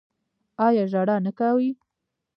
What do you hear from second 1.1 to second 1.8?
نه کوي؟